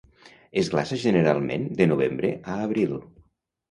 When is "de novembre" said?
1.83-2.35